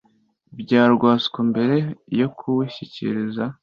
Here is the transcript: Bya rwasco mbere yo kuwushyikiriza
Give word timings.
Bya 0.59 0.83
rwasco 0.93 1.37
mbere 1.51 1.75
yo 2.19 2.27
kuwushyikiriza 2.37 3.43